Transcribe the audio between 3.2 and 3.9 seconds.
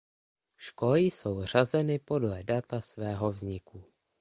vzniku.